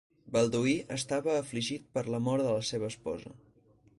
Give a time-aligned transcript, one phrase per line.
[0.35, 3.37] Balduí estava afligit per la mort de la seva esposa.